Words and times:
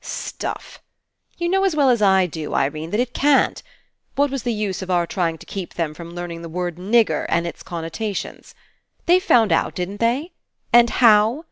"Stuff! 0.03 0.81
You 1.37 1.47
know 1.47 1.63
as 1.63 1.75
well 1.75 1.87
as 1.91 2.01
I 2.01 2.25
do, 2.25 2.55
Irene, 2.55 2.89
that 2.89 2.99
It 2.99 3.13
can't. 3.13 3.61
What 4.15 4.31
was 4.31 4.41
the 4.41 4.51
use 4.51 4.81
of 4.81 4.89
our 4.89 5.05
trying 5.05 5.37
to 5.37 5.45
keep 5.45 5.75
them 5.75 5.93
from 5.93 6.15
learning 6.15 6.41
the 6.41 6.49
word 6.49 6.77
'nigger' 6.79 7.27
and 7.29 7.45
its 7.45 7.61
connotation? 7.61 8.41
They 9.05 9.19
found 9.19 9.51
out, 9.51 9.75
didn't 9.75 9.99
they? 9.99 10.31
And 10.73 10.89
how? 10.89 11.39